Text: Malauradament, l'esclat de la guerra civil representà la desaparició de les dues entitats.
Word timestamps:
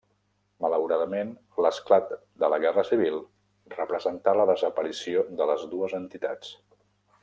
Malauradament, 0.65 1.33
l'esclat 1.65 2.15
de 2.45 2.49
la 2.55 2.59
guerra 2.65 2.85
civil 2.89 3.21
representà 3.77 4.37
la 4.43 4.51
desaparició 4.55 5.29
de 5.43 5.53
les 5.53 5.71
dues 5.77 5.99
entitats. 6.05 6.57